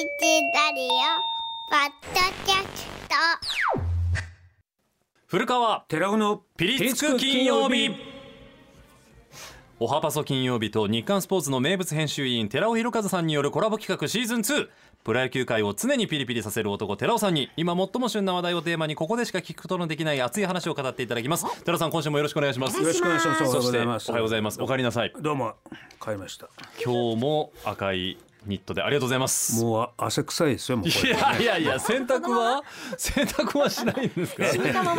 [0.00, 0.88] ラディオ
[1.68, 3.14] ポッドキャスト。
[5.26, 7.90] 古川寺尾のピリつく金曜日。
[9.78, 14.68] おはパソ金曜日と日刊スポーツの名物編集員寺尾博和さんによるコラボ企画シーズン2
[15.04, 21.44] プロ野球界を常にピリピリさせる男寺尾さんに今最も旬な話題をテーマにここでしか聞くことのできない熱い話を語っていただきます。
[21.62, 22.80] 寺尾さん今週もよろしくお願いします。
[22.80, 23.42] よろしくお願いします。
[23.42, 24.10] おはようそしておございます。
[24.10, 25.56] はようございますお帰りなさいどうも。
[26.02, 26.48] 帰りました。
[26.82, 29.62] 今日も赤いニットでありがとうございます。
[29.62, 32.62] もうあ汗臭いですよもうこいれやいやいや洗濯は？
[32.96, 34.44] 洗濯はしないんですか？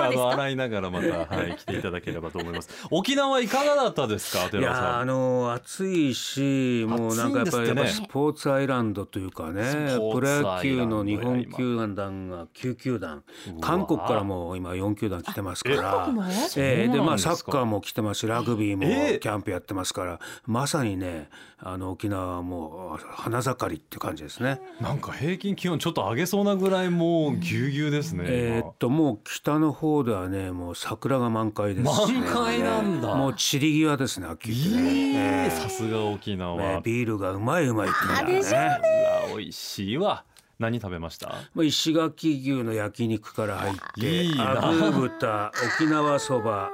[0.05, 2.69] あの洗いながらまたはい 来ていただければと思います。
[2.91, 4.45] 沖縄いかがだったですか？
[4.45, 4.83] い寺尾さん。
[4.83, 7.67] やあの暑いしもうなんかやっぱりね。
[7.67, 13.23] やっぱスポーツアイランドというかねスポープロツアイランド野球の日本今球団が9球団。
[13.59, 15.81] 韓国からも今4球団来てますから。
[15.81, 16.23] 韓国も？
[16.57, 21.29] えーでまあサッカーも来てますしラグビーもえーキャンプやってますからまさにね
[21.63, 24.59] あの沖縄はもう花盛りって感じですね。
[24.81, 28.23] なんか平均気温ちょっと上げそうなぐらいもうぎゅうぎゅうですね。
[28.27, 36.57] えーっともう北の方ではねもう桜が満開ですしね、満開なんだもう散り際ですね秋ってね今えーさすが沖縄。
[36.57, 37.95] ねビールがうまいうまいって
[38.27, 38.87] 言うんだよね。
[39.29, 40.25] うわ美味しいわ。
[40.61, 41.33] 何食べました？
[41.53, 44.65] まあ石垣牛の焼肉から入っていいな。
[44.67, 46.71] アグー豚沖縄そば、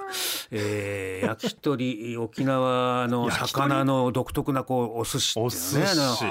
[0.52, 6.26] えー、焼き鳥沖縄の魚の独特なこうお寿司おっていうね司。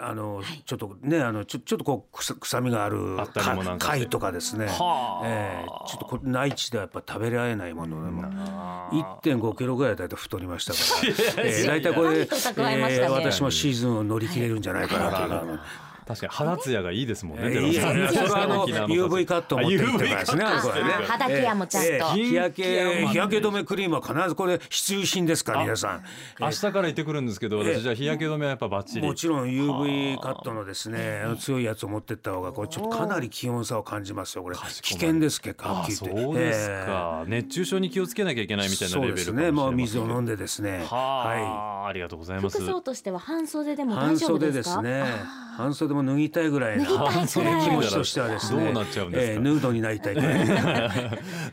[0.00, 3.98] あのちょっとねあのちょちょっとこう臭臭みがあるあったりもなんかして。
[3.98, 5.26] 貝とかですね、はあ。
[5.26, 8.22] えー、ちょっとこ内地ではやっぱ食べられないものでも
[9.22, 10.78] 1.5キロぐらいだいたい太りましたか
[11.38, 15.60] ら、えー、だいたいこれ、えー私もシーズンを乗り切れるんじゃないかなという
[16.08, 17.44] 確かに肌ツヤがいいですもんね。
[17.44, 20.44] えーいやいやそれはあの UV カットを持って行ってからですね。
[20.44, 20.90] あ UV これね。
[20.90, 21.88] あ肌ケアもちゃんと。
[21.90, 26.04] えー日焼けけ日焼け止めクリームは必ずこれ必需品ですから皆さん。
[26.40, 29.06] 明日から行ってくるんですけど、私じゃあ日焼け止めはやっぱバッチリ。
[29.06, 34.56] もちろん UV カットのですね強いやつを持ってった方がこれちょっとかなり気温差を感じますよこれ。
[34.56, 36.22] 危険です結構はあっきり言って。
[36.22, 39.50] そうですえか、熱中症に気をつけなきゃいけないみたいなそうレベルかもしれですね。
[39.52, 40.84] もうません水を飲んでですね。
[40.88, 42.58] ははあ、ありがとうございます。
[42.58, 44.52] 服装としては半袖でいも大半丈夫でか？
[44.52, 45.04] 袖ですすね
[45.56, 47.18] 半袖も脱ぎたいぐらいな脱ぎたいぐらい。
[47.18, 49.32] えー気持ちとしてはですねどうなっちゃうんですか？
[49.32, 50.46] えーヌードになりたいぐらい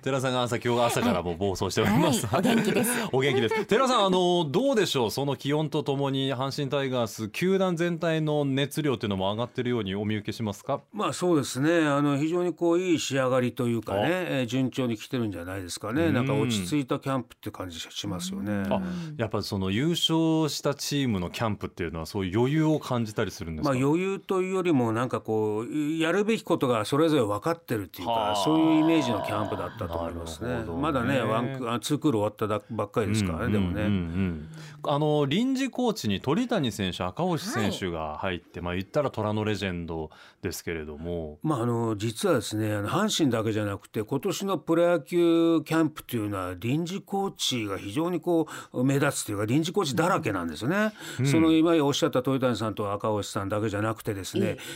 [0.02, 2.40] 寺さんが朝今日は朝からもう暴走しております、はい。
[2.40, 2.92] お元気です。
[3.12, 3.66] お元気です。
[3.66, 5.12] 寺さんあのどうでしょう？
[5.12, 10.82] その気温とともに阪神タイガース球団全体の熱量っていうのも上がってるようにお見受けしますか？
[10.94, 11.88] まあそうですね。
[11.88, 16.12] あの非常にこういい仕上がりというかね、えー順調に来てるんじゃないですかね。
[16.12, 18.64] なんか落ち着いたキャンプって感じがしますよね。
[18.70, 18.82] あ
[19.18, 28.36] やっぱその優勝したチームのキャンプっていうのはそういう余裕を感じたりするんですか、まあ余裕というよりもなんかこうやるべきことがそれぞれ分かってるっていうはあ。
[28.36, 30.50] かそういうイメージのキャンプだったと思いますね。
[30.50, 30.64] ね。
[30.66, 33.92] まだねワンクあツークール終わっただばっかりですからね、でもね、うんうん。
[33.92, 34.50] うん
[34.88, 41.40] あの臨時コーチに鳥谷選手赤星選手が入って、まあ言ったら虎のレジェンドですけれども。
[41.42, 50.94] まあ、あの実はですねあの阪神だけじゃなくて今年のプロ野球キャンプというのは臨時コーチが非常にこう目立つというか臨時コーチだらけなんですよね。
[51.26, 54.25] その今おっしゃった鳥谷さんと赤星さんだけじゃなくてですね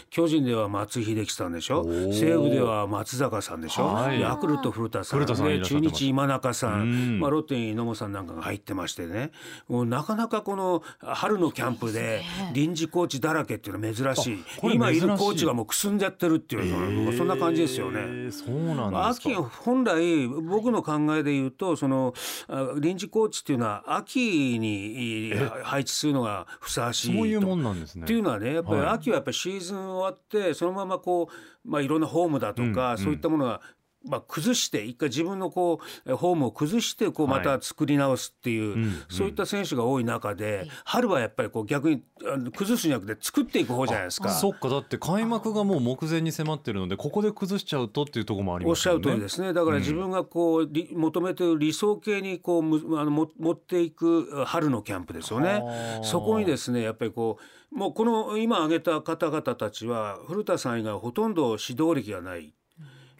[0.09, 1.83] 巨人では松井秀喜さんでしょ？
[1.83, 2.13] ー。
[2.13, 4.21] 西武では松坂さんでしょ、はい。
[4.21, 5.19] ヤクルト古田さん。
[5.25, 7.17] 中日今中さうん。
[7.17, 9.31] ん、まあ、ロッテに野茂さんなんかが入ってましてね。
[9.67, 12.21] もうなかなかこの春のキャンプで
[12.53, 14.43] 臨時コーチだらけっていうのは珍しい。
[14.63, 17.99] 今いるコーチがもうくすんじゃってるっていうのはそんな感じですよね。
[18.01, 19.29] えーそうなんですか。
[19.29, 22.13] 秋本来僕の考えで言うとその
[22.47, 25.33] あ臨時コーチっていうのは秋にい
[25.63, 27.17] 配置するのがふさわしいと。
[27.17, 28.03] そういうもんなんですね。
[28.03, 28.89] っていうのはねやっぱりはい。
[28.89, 33.61] 秋はやっぱりシーズン終わってそのままこう、まあ、いろんなホームだとか、うんそういったものが、
[34.05, 44.29] まあ、崩して一回自分のこうホームを崩してこうはいまた作り直すっていう、んそういった選手が多い中で春はやっぱりこう逆にあの崩すんじゃなくて作っていく方じゃないですか。
[44.29, 49.11] そっかだって開幕がもう目前に迫ってるのでここで崩しちゃうとっていうところもありおっしゃますよね。
[49.11, 49.53] る通りですね。
[49.53, 56.03] だから自分がこう、り求めている理想形にこうむあのも持っていく春のキャンプですよねはあ。
[56.03, 57.37] そこにですねやっぱりこ
[57.71, 62.53] うもうこの今挙げた方々たちは古田さん以外ほとんど指導歴がない。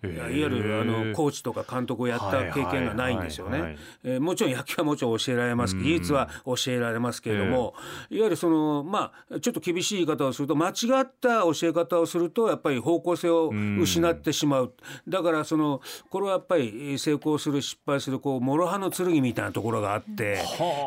[0.04, 3.78] いわゆるあのコーチとか監督をやった経験がないんですよね。
[4.04, 7.74] えーもちろん野球はもちろん教えられます技術は教えられますけれども、
[8.10, 13.52] いわゆるそのまあちょっと厳しい言い方をすると間違った教え方をするとやっぱり方向性を
[13.82, 14.74] 失ってしまう。
[15.08, 20.44] だからそのこれはやっぱり成功する失敗するこう諸刃の剣みたいなところがあって、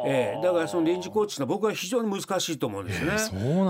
[0.07, 3.13] えーだからその臨時コーチの僕は非常に難しいと思うんですね。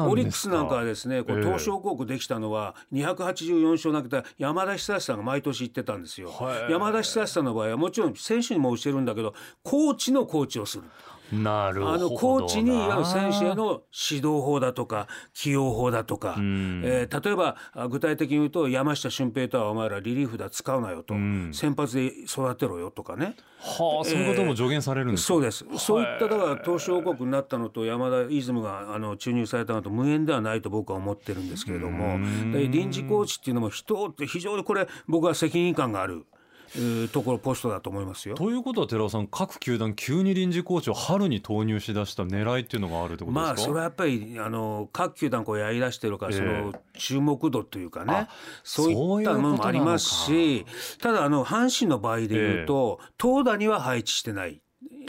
[0.09, 6.31] オリックスなんかはですねこうええ東証高校できたのは284勝投げた山田久志さんが毎年言ってたんですよ。
[6.31, 10.85] はい山田久志さんの場合はもちろん選手にも教えるんだけどコーチのコーチをする。
[11.33, 11.95] なるほどな。
[11.95, 12.71] あのコーチに
[13.05, 16.83] 選手への指導法だとか起用法だとか、ん。
[16.85, 21.51] えー例えばあ具体的に言うと山下俊平とはお前らリリーフだ使うなよと、ん。
[21.53, 23.37] 先発で育てろよとかね。
[23.59, 25.65] はあそういうことも助言されるんですか、そうです。
[25.79, 32.19] そういっただから投手王国になったのと山田イズムがあの注入されたのと無縁ではないと僕は思ってるんですけれども。
[32.53, 36.27] で臨時コーチっていうのも人って非常にこれ僕は責任感がある。
[36.75, 38.35] えーところポストだと思いますよ。
[38.35, 43.47] ということは寺尾さん各球団急に臨時コーチを春に投入しだした狙いっていうのがあるってことですか？
[43.47, 46.39] まあそれはやっぱりあの各球団こうやりだしてるから、ええ。
[46.39, 48.15] その注目度というかね。
[48.15, 48.29] あ
[48.65, 50.65] そういったものもありますし
[50.99, 54.63] ただあの阪神の場合でいうと、投打には配置してない。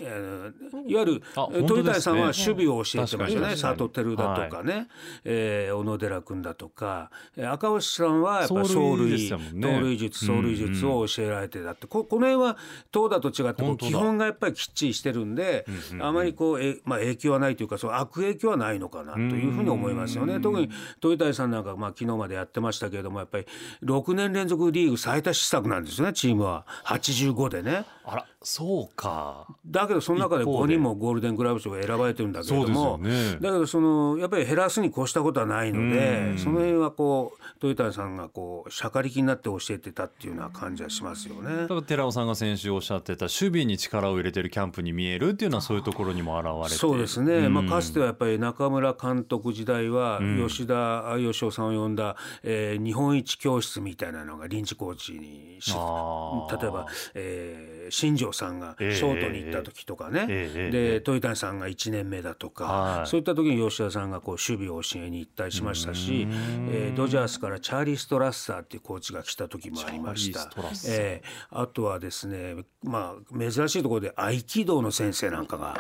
[0.06, 0.54] えー
[0.86, 1.24] いわゆる
[1.68, 3.48] 鳥谷さんは守備を教えてましたね。
[3.56, 4.88] 佐藤輝だとかね、
[5.24, 7.10] えー小野寺君だとか。
[7.38, 9.30] えー赤星さんはやっぱ走走塁
[9.62, 11.88] で塁術走塁術を教えられてだって。
[11.88, 12.58] ここの辺は
[12.92, 15.66] 投打と違って基本がやっぱりきっちりしてるんで
[16.00, 20.40] あまりこうえまあ影響はないというかその悪影響はないのかなというふうに思いますよね。
[20.40, 23.46] 特に鳥谷さんなんかまあ昨日までやってましたけれどもやっぱり
[23.84, 26.66] 6年連続リーグ最多失策なんですねチームは。
[26.86, 27.86] 85でね。
[28.06, 29.48] あらそうか。
[29.66, 30.74] だけどその中で一方で。
[30.74, 33.40] 5人もゴールデングラブ賞が選ばれてるんだけれども、そうですよね。
[33.40, 36.38] だけどそのやっぱり減らすに越したことはないのうでん。
[36.38, 41.56] その辺はこう鳥谷さんがこうしゃかりきになって教えてたっていうような感じはしますよね。
[41.62, 41.68] だ。
[41.68, 46.76] から寺尾さんが先週おっしゃってた守備に力を入れてるキャンプに見えるっていうのはそういうところにも現れて。
[46.76, 47.54] そうですね、ん。
[47.54, 50.46] まあ、かつてはやっぱり中村監督時代はん。
[50.48, 60.26] 吉田義雄さんを呼んだ、えー日本一教室みたいなのが臨時コーチに例えば、えー新庄さんがシええョートに行った時とかね、
[60.72, 63.08] で鳥谷さんが1年目だとか、はい。
[63.08, 66.28] そういった時に吉田さんがこう守備を教えに行ったりしましたし、
[66.72, 70.50] えードジャースからチャーリー・ストラッサーっていうコーチが来た時もありました。
[70.88, 75.76] えーあとはですねまあ珍しいところで合気道の先生なんかが。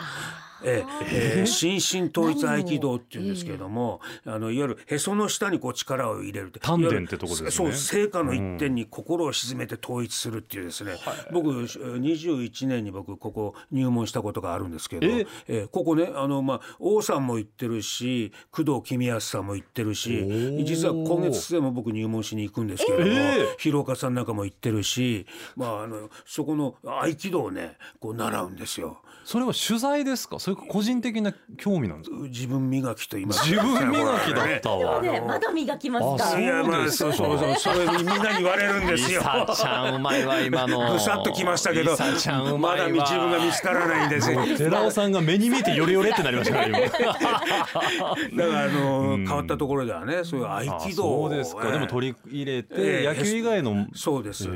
[0.63, 1.73] えええー心
[2.03, 7.51] 身統一合気道っていうんですけれども、あのいわゆるへその下にこう力を入れるって丹田ってとこですね。
[7.51, 10.93] そう成果の一点に心を沈めて統一するっていうですね、
[11.31, 15.63] 僕21年に僕ここ入門したことがあるんですけど、ええ。
[15.63, 20.23] ーここねあの、まあ、王さんも行ってるし工藤公康さんも行ってるし
[20.65, 25.25] 実は今月末も僕入門しに行くんですけれども、え広岡さんなんかも行ってるし、
[25.55, 28.99] まあ、あのそこの合気道をねこう習うんですよ。
[29.25, 30.37] それは取材ですか？
[30.39, 32.17] それか個人的な興味なんですか？
[32.23, 35.01] 自分磨きと言います自分磨きだったわ。
[35.01, 39.19] ね、まだ磨きますかあそういやまあですかそうそうそうそれみんなに言われるんですよ。
[39.21, 40.93] リサちゃんうまいわ今の。
[40.93, 44.45] ぐさっときましたけどリサちゃんうまだ自分が見つからないんですよ。
[44.57, 46.79] 寺尾さんが目に見えてヨレヨレってなりましたね今。
[48.43, 53.87] だからあの変わったところではねそういう合あ気道をそうですか、ええでも取り入れて、ええ野球以外の。
[53.95, 54.53] そうです、そう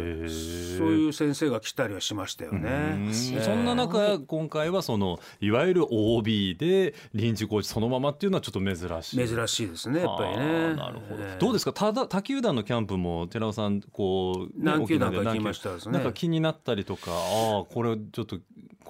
[0.89, 3.11] いう先生が来たりはしましたよね。
[3.41, 9.27] そんな中今回はそのいわゆる OB で臨時コーチそのままっていうのはちょっと珍しい。
[9.27, 10.75] 珍しいですねやっぱりね。
[10.75, 11.39] なるほど、ええ。
[11.39, 11.73] どうですか？
[11.73, 15.77] ただ他球団のキャンプも寺尾さんこう何球団か行きましたね。
[15.91, 18.37] なんか気になったりとかああこれちょっと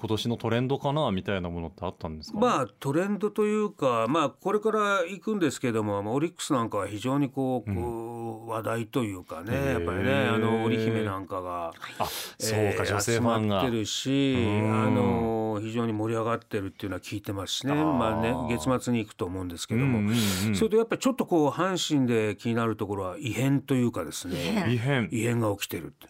[0.00, 2.38] 今年のトレンドかなみたいなものってあったんですか？
[2.38, 11.72] まあトレンドというか、まあ、これから行くんですけどもまあオリックスなんかは非常にこう,、こう話題というかねやっぱりねあの織姫なんかが。
[11.98, 12.06] あ
[12.38, 13.60] そうか、えー女性ファンが。
[13.60, 14.84] 集まってるし、うん。
[14.86, 17.72] あの非常に盛り上がってるっていうのは聞いてますしね。
[17.72, 17.92] あー。
[17.92, 20.54] まあね月末に行くと思うんですけども、うんうんうん。
[20.54, 24.66] それとやっぱりちょっとこう阪神で気になるところは異変というかですね。
[24.70, 25.08] 異変。
[25.10, 26.06] 異変が起きてるって。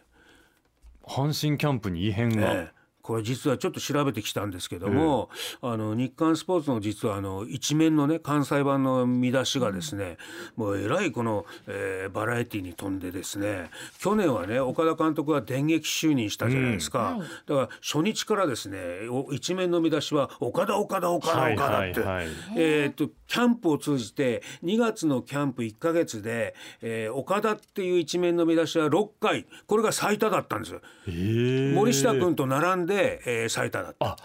[1.06, 2.77] 阪神キャンプに異変が、ええ
[3.08, 5.30] これ実はちょっと調べてきたんですけども、
[5.62, 10.18] あの日刊スポーツの実はあの一面のね関西版の見出しがですね、
[10.56, 18.78] もうえらいこの、えーバラエティに富んでですね去年はね岡田監督が電撃就任したじゃないですか、うんはいだから初日からですね
[19.10, 22.00] お一面の見出しは岡田岡田岡田はい岡田って。
[22.00, 30.80] はいはいえー、とキャンプを通じて2月のキャンプ1か月で、えー岡田っていう一面の見出しは6回これが最多だったんですよ。
[31.06, 34.06] えー森下君と並んで、えー最多だった。
[34.06, 34.16] あ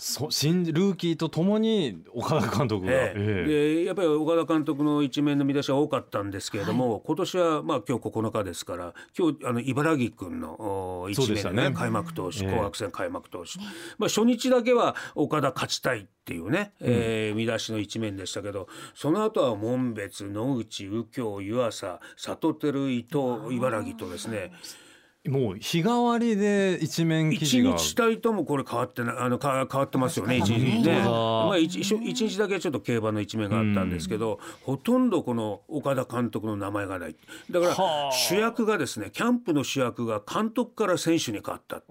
[0.00, 3.14] そ新ルーキーとともに岡田監督が、ええ。
[3.16, 3.74] ええ。
[3.74, 13.58] でやっぱり岡田監督の一面の見出しは多かったんですけれども、今年はまあ今日9日ですから今日あの茨城君のお一面ねね、開幕投手ええ紅白戦開幕投手、
[13.98, 24.50] まあ、初日だけは岡田勝ちたいっていうね、えー見出しの一面でしたけどその後は門別野口右京湯浅里照伊藤茨城とですね
[25.28, 30.70] もう日替わりで一面記一事が日たりともこれ変わってなあのか変わってますよね一日ね。
[30.76, 37.16] 本当だまあ一一一日だけちょっと競馬の一面があったんですけど、ほとんどこの岡田監督の名前がない。
[37.50, 41.76] だからはあ主役がですねキャンプの主役が監督から選手に変わった。
[41.76, 41.84] で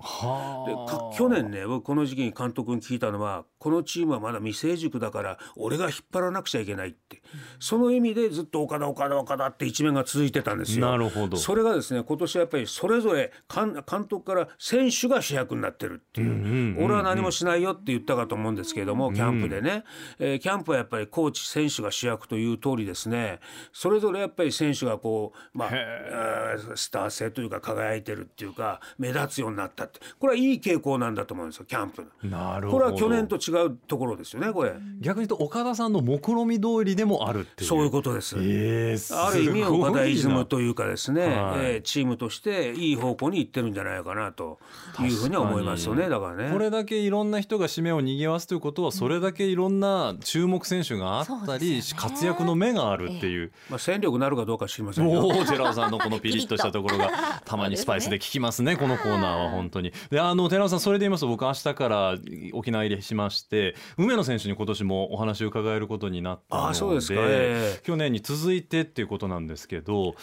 [1.15, 7.21] 去年ね僕この時期に監督に聞いたのはこのチームはまだ未成熟だから俺が引っ張らなくちゃいけないって。
[7.59, 10.89] その意味でずっと岡田岡田岡田って一面が続いてたんですよ。
[10.89, 11.37] なるほど。
[11.37, 19.83] それがですね今年はやっぱりそれぞれ監監督から選手が主役になってるっていう,、俺は何もしないよって言ったかと思うんですけれども、キャンプでね、
[20.17, 23.39] えーキャンプはやっぱりコーチ選手が主役という通りですね。
[23.73, 26.75] それぞれやっぱり選手がこう、まあ、えー。
[26.75, 29.99] スター性というか輝いてるっていうか目立つようになったって。
[30.19, 32.29] これはいい傾向なんだと思うんですよキャンプの。
[32.29, 32.85] なるほど。
[32.85, 34.73] これは去年と違うところですよねこれ。
[34.99, 37.69] 逆に言うと岡田さんの目論見通りでもあるっていう。
[37.69, 38.35] そういうことです。
[38.37, 41.31] えーある意味岡田イズムというかですね、はい。
[41.31, 44.59] えーチームとしていい方向に行ってるんじゃないかなと
[44.99, 46.51] いうふうには思いますよねだからね。
[46.51, 51.81] これだけいろんな人が指名を賑わすということはそれだけいろんな注目選手があったり、ね。
[51.95, 55.19] 活躍の目があるっていう、まあ戦力になるかどうか知りませんよ。
[55.21, 56.59] おお寺尾さんのこの ピリッと。
[56.59, 59.93] したところがたまにスパイスで効きますねこのコーナーは本当に。
[60.11, 62.15] であの寺尾さんそれで言いますと僕明日から
[62.53, 67.15] 沖縄入りしまして梅野選手に今年もお話を伺えることになったのであそうですか。
[67.19, 67.81] ええ。
[67.83, 70.15] 去年に続いてっていうことなんですけど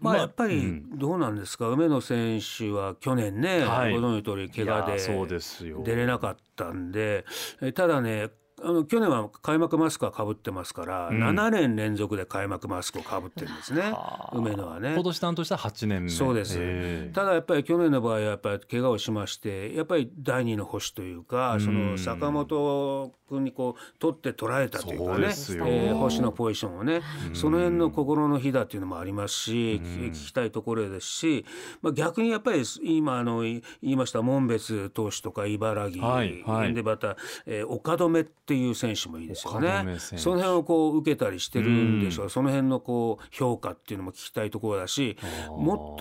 [0.00, 0.98] まあやっぱりうん。
[0.98, 3.92] どうなんですか、梅野選手は去年ね、はい。
[3.92, 7.24] ご存知の通り怪我で出れなかったんで。
[7.62, 8.28] えただね
[8.62, 11.22] あの去年は開幕マスクはかぶってますから、うん。
[11.22, 13.80] 7年連続で開幕マスクをかぶってるんですね。
[13.82, 14.36] はあ。
[14.36, 14.94] 梅野はね。
[14.94, 15.02] 今。
[15.02, 16.10] 年担当した8年目。
[16.10, 17.12] そうです、ええ。
[17.12, 21.60] ただやっぱり去年の場合はやっぱり怪我をしましてやっぱり第二の星というか、うん。
[21.60, 27.00] その坂本君にこう取って取られたというかねえー星のポジションをね、
[27.32, 31.44] その辺の心の火だっていうのもありますし、聞きたいところですし、
[31.82, 36.74] まあ、逆にやっぱり今あのい言いました門別投手とか茨城、はいはい。
[36.74, 45.56] でまた、えー岡留っていう選手もいいですよ岡ねその辺をこう受けたりしてるんでしょう、その辺のこう評価っていうのも聞きたいところだし最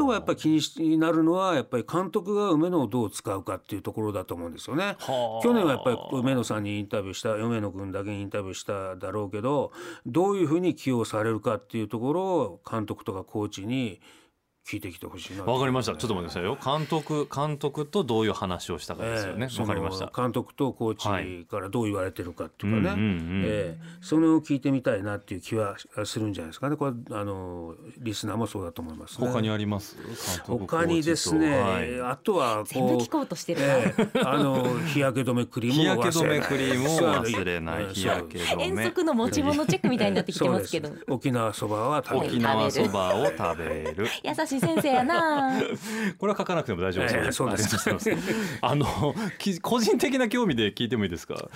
[0.06, 4.98] もやっぱり気にしになるのはやっぱり監督が梅野をどう使うかっていうところだと思うんですよね。
[5.00, 5.42] はあ。
[5.42, 9.72] 去年はやっぱり梅野さんにインタビューした梅野君だけにインタビューしただろうけど
[10.06, 14.02] どういうふうに起用されるかっていうところを監督とかコーチに
[14.66, 15.92] 聞いてきてほしいなわかりました。
[15.98, 16.58] ちょっと待ってくださいよ。
[16.80, 19.48] 監督監督とどういう話をしたかですよね。
[19.52, 20.96] ええわ、かりました監督とコー
[21.44, 29.28] チからどう言われてるかっていうかね、うんうんうんええそれを聞いてみたいなっていう気はするんじゃないですかねこれあのリスナーもそうだと思いますね。
[29.28, 29.98] 他にあります？
[30.46, 37.84] 他にですね、はいあとは全部こう聞こうとしてるな、ええあの日焼け止めクリームを忘れない日焼け止めクリームを忘れない。
[37.84, 38.64] そう日焼け止め。
[38.66, 44.08] 遠足の持ち物チェックみたいになってきてますけど沖縄そばは食べる沖縄そばを食べる。
[44.24, 45.62] 優しい先生やな。
[46.18, 48.34] これは書かなくても大丈夫ええそうですありがとうございます。
[48.62, 51.50] あのき個人的な興味で聞いてもいいですか？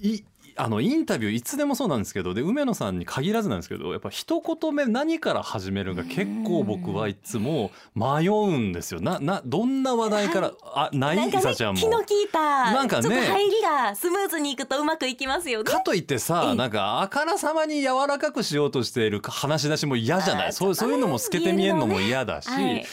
[0.00, 0.22] い
[0.56, 9.00] あのインタビューいつでもそうなんですけどで梅野さんに限らずなんですけどやっぱ一言目何から始めるか結構僕はいつも迷うんですよ。
[9.00, 11.16] ななどんな話題から、あない？
[11.16, 11.80] なんかねちゃんも。
[11.80, 12.40] 気の利いた
[12.72, 15.70] なんかねちょっと入りがスムーズにいくとうまくいきますよね。
[15.70, 16.54] かといってさ、ええ。
[16.54, 20.52] なんかあからさまに柔らかくしようとしている話し出しも嫌じゃない？
[20.52, 22.86] そうそういうのも透けて見えるのも嫌だし、はい、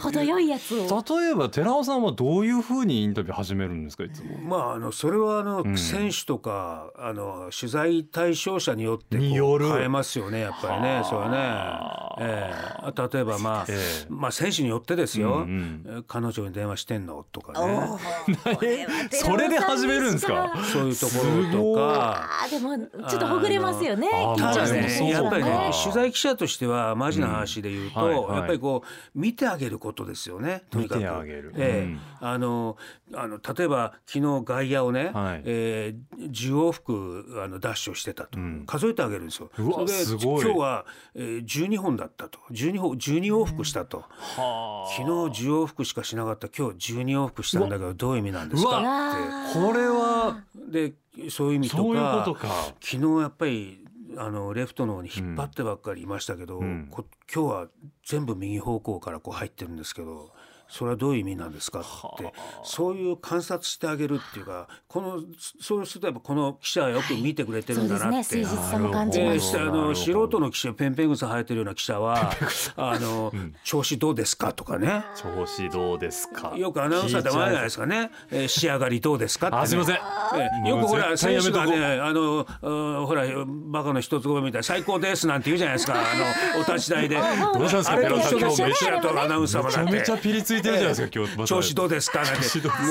[0.00, 1.04] 程よいやつを。
[1.18, 4.38] 例えば寺尾さんはどういうふうにインタビュー始めるんですかいつも。
[4.38, 5.76] まああのそれはあの、ん。
[5.78, 9.68] 選手とかあの取材対象者によってよる。
[9.68, 11.02] 変えますよねやっぱりね。
[11.04, 12.52] それははね、え
[12.86, 13.08] え。
[13.14, 14.06] 例えばまあ、ええ。
[14.08, 17.86] まあ選手によってですよ、うんえ彼女に電話してんのとかね。
[19.12, 20.52] それで始めるんですか？
[20.72, 21.12] そういうとこ
[21.52, 22.28] ろとか。
[22.42, 22.76] あーでも
[23.08, 28.06] ちょっとほぐれますよね緊張してやっぱりねはい取材記者としてはマジな話で言うと、うん。
[28.06, 28.36] はいはい。
[28.38, 30.62] やっぱりこう見てあげることですよね。
[30.70, 31.02] とにかく。
[31.02, 31.84] ええ。
[31.84, 32.76] うんあの
[33.14, 35.42] あの例えば昨日外野をね、はい。
[35.44, 38.64] えー10往復あのダッシュをしてたと、ん。
[38.66, 39.50] 数えてあげるんですよ。
[39.58, 40.44] うわそれですごい。
[40.44, 42.38] 今日は、えー、12本だったと。
[42.50, 44.90] 12本12往復したと、はあ。
[44.90, 46.48] 昨日10往復しかしなかった。
[46.48, 52.48] 今日12往復したんだけどどういう意味なんですかあこれはってでそういう意味とかそういうことか。
[52.80, 53.84] 昨日やっぱり
[54.20, 56.88] あのレフトの方に引っ張ってばっかりいましたけど、ん。
[56.90, 57.68] こ今日は
[58.04, 60.30] 全部右方向からこう入ってるんですけど
[60.70, 61.80] それはどういう意味なんですか？
[61.80, 61.82] っ
[62.18, 62.32] て
[62.64, 65.20] そういう観察してあげるっていうかこの
[65.60, 68.24] そうするとやっぱこの記者はよく見てくれてるんだなって。
[68.24, 68.60] そうですね。
[68.60, 69.58] 誠実さも感じでます。
[69.58, 72.30] あの素人の記者ペンペン草生えてるような記者は
[72.76, 73.32] あの、
[73.64, 74.52] 調子どうですか？
[74.52, 75.04] とかね。
[75.16, 76.54] 調子どうですか？
[76.56, 79.48] よくアナウンサーでもあるじゃないですかね、えー仕上がりどうですか？
[79.48, 79.96] って、ね、あすいません。
[79.96, 79.98] え
[80.66, 81.66] えよくほら選やめとこう。
[81.66, 85.94] 手がねあのうんほらバカの一つ声みたいな最高ですなんて言うじゃないですか。
[85.94, 87.16] あのお立ち台で。
[87.54, 87.92] どうしたんですか？
[87.92, 91.44] あれと一緒ですよアナウンサーめちゃめちゃピリついてるじゃないですか今日。
[91.48, 92.40] 調子どうですかなんて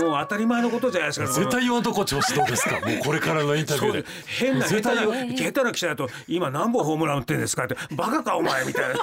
[0.03, 2.79] もう当たり前のことじゃないですか絶対言わんとこ調子どうですか。
[2.79, 4.05] もうこれからのインタビューで。
[4.25, 8.95] 変な下手な下手な記者だと今何本ホームラン打ってんですかってバカかお前みたいな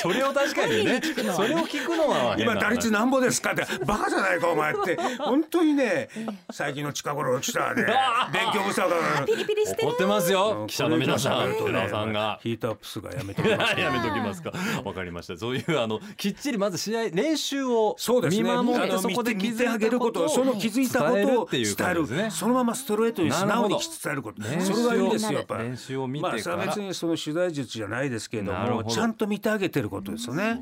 [0.00, 1.00] それを確かにね
[1.34, 4.96] それを聞くのは今打率なんぼですかってバカじゃないかお前って。
[5.18, 6.08] 本当にね
[6.50, 7.84] 最近の近頃の人はね
[8.32, 9.26] 勉強不足だから。
[9.26, 12.40] ピリピリしてる怒ってますよ記者の皆さんこれ以上喋るとね寺尾さんが。
[12.42, 13.82] ヒートアップ数がやめてください。
[13.82, 14.52] やめときますか。
[14.84, 15.36] わかりました。
[15.36, 22.30] そういうあのきっちりまず試合練習をそうです見ね守ってそこで気づい見て見てあげたこをることとその気づいたことを伝える伝っていうえる感じですね。
[22.30, 24.42] そのままストレートに素直に伝えること。
[24.42, 25.64] それがいいですよやっぱり。
[25.64, 30.60] 練習を見てまあ別にその取材術じゃないですけれどもちゃんと見てあげてることですよね。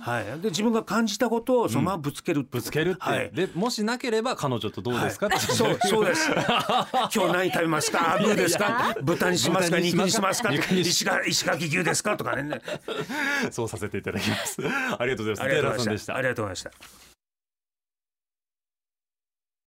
[0.00, 6.30] はいで自分が感じたことをそのままぶつけるぶつけるって、はいでもしなければ彼女とどうですか、そうそうです。
[7.14, 8.14] 今日何食べますか？
[8.16, 8.94] あブーですか？
[9.02, 9.78] 豚にしますか？
[9.78, 10.52] 肉にしますか？
[10.52, 12.16] 石垣石垣牛ですか？
[12.16, 12.60] とかね。
[13.50, 14.56] そうさせていただきます。
[14.98, 15.42] ありがとうございます。
[15.42, 15.76] ありがとう。
[15.78, 16.18] ございましたた。
[16.18, 17.07] ありがとうございました。